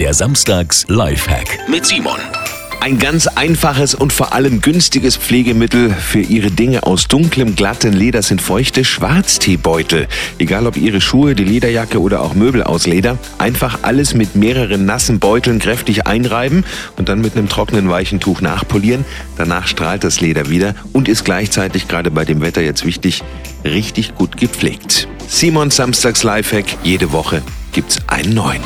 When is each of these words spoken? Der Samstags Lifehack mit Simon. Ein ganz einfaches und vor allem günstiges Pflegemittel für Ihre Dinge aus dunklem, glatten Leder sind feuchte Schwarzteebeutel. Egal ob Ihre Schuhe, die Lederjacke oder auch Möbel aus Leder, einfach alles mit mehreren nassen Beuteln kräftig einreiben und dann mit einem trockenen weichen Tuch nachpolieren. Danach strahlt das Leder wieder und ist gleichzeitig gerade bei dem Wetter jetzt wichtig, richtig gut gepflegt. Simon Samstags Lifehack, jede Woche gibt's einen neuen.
Der 0.00 0.12
Samstags 0.12 0.84
Lifehack 0.88 1.68
mit 1.68 1.86
Simon. 1.86 2.18
Ein 2.80 2.98
ganz 2.98 3.28
einfaches 3.28 3.94
und 3.94 4.12
vor 4.12 4.32
allem 4.32 4.60
günstiges 4.60 5.16
Pflegemittel 5.16 5.90
für 5.90 6.18
Ihre 6.20 6.50
Dinge 6.50 6.82
aus 6.82 7.06
dunklem, 7.06 7.54
glatten 7.54 7.92
Leder 7.92 8.20
sind 8.22 8.42
feuchte 8.42 8.84
Schwarzteebeutel. 8.84 10.08
Egal 10.38 10.66
ob 10.66 10.76
Ihre 10.76 11.00
Schuhe, 11.00 11.36
die 11.36 11.44
Lederjacke 11.44 12.00
oder 12.00 12.22
auch 12.22 12.34
Möbel 12.34 12.64
aus 12.64 12.88
Leder, 12.88 13.18
einfach 13.38 13.78
alles 13.82 14.14
mit 14.14 14.34
mehreren 14.34 14.84
nassen 14.84 15.20
Beuteln 15.20 15.60
kräftig 15.60 16.08
einreiben 16.08 16.64
und 16.96 17.08
dann 17.08 17.20
mit 17.20 17.36
einem 17.36 17.48
trockenen 17.48 17.88
weichen 17.88 18.18
Tuch 18.18 18.40
nachpolieren. 18.40 19.04
Danach 19.38 19.68
strahlt 19.68 20.02
das 20.02 20.20
Leder 20.20 20.50
wieder 20.50 20.74
und 20.92 21.08
ist 21.08 21.24
gleichzeitig 21.24 21.86
gerade 21.86 22.10
bei 22.10 22.24
dem 22.24 22.40
Wetter 22.40 22.62
jetzt 22.62 22.84
wichtig, 22.84 23.22
richtig 23.64 24.16
gut 24.16 24.36
gepflegt. 24.38 25.06
Simon 25.28 25.70
Samstags 25.70 26.24
Lifehack, 26.24 26.66
jede 26.82 27.12
Woche 27.12 27.42
gibt's 27.72 27.98
einen 28.08 28.34
neuen. 28.34 28.60